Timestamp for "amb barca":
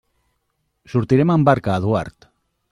1.35-1.77